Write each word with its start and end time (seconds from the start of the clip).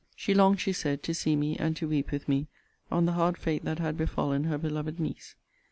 She 0.15 0.33
longed, 0.33 0.59
she 0.59 0.73
said, 0.73 1.03
to 1.03 1.13
see 1.13 1.35
me, 1.35 1.55
and 1.57 1.75
to 1.75 1.87
weep 1.87 2.09
with 2.09 2.27
me, 2.27 2.47
on 2.89 3.05
the 3.05 3.11
hard 3.11 3.37
fate 3.37 3.63
that 3.65 3.77
had 3.77 3.97
befallen 3.97 4.45
her 4.45 4.57
beloved 4.57 4.99
niece. 4.99 5.35